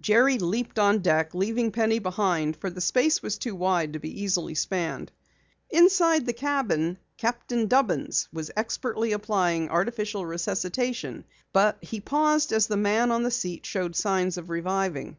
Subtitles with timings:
[0.00, 4.22] Jerry leaped on deck, leaving Penny behind, for the space was too wide to be
[4.22, 5.10] easily spanned.
[5.68, 12.76] Inside the cabin Captain Dubbins was expertly applying artificial resuscitation, but he paused as the
[12.76, 15.16] man on the seat showed signs of reviving.